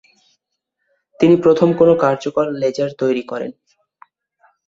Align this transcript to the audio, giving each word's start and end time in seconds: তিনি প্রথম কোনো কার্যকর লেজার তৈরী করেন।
তিনি 1.19 1.35
প্রথম 1.43 1.69
কোনো 1.79 1.93
কার্যকর 2.03 2.45
লেজার 2.61 2.91
তৈরী 2.99 3.23
করেন। 3.31 3.51